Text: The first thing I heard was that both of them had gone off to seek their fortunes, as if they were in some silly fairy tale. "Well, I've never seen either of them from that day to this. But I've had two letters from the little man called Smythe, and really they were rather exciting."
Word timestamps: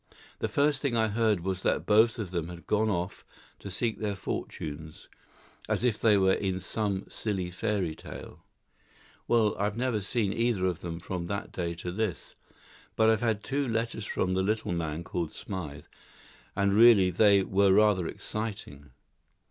The 0.39 0.47
first 0.47 0.81
thing 0.81 0.97
I 0.97 1.09
heard 1.09 1.41
was 1.41 1.61
that 1.61 1.85
both 1.85 2.17
of 2.17 2.31
them 2.31 2.49
had 2.49 2.65
gone 2.65 2.89
off 2.89 3.23
to 3.59 3.69
seek 3.69 3.99
their 3.99 4.15
fortunes, 4.15 5.07
as 5.69 5.83
if 5.83 6.01
they 6.01 6.17
were 6.17 6.33
in 6.33 6.59
some 6.59 7.05
silly 7.07 7.51
fairy 7.51 7.93
tale. 7.93 8.43
"Well, 9.27 9.55
I've 9.59 9.77
never 9.77 10.01
seen 10.01 10.33
either 10.33 10.65
of 10.65 10.79
them 10.79 10.99
from 10.99 11.27
that 11.27 11.51
day 11.51 11.75
to 11.75 11.91
this. 11.91 12.33
But 12.95 13.11
I've 13.11 13.21
had 13.21 13.43
two 13.43 13.67
letters 13.67 14.07
from 14.07 14.31
the 14.31 14.41
little 14.41 14.71
man 14.71 15.03
called 15.03 15.31
Smythe, 15.31 15.85
and 16.55 16.73
really 16.73 17.11
they 17.11 17.43
were 17.43 17.71
rather 17.71 18.07
exciting." 18.07 18.89